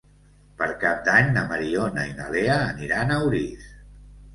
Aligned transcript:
Per 0.61 0.69
Cap 0.83 1.03
d'Any 1.09 1.29
na 1.37 1.45
Mariona 1.53 2.09
i 2.15 2.19
na 2.23 2.29
Lea 2.39 2.59
aniran 2.73 3.19
a 3.19 3.23
Orís. 3.31 3.75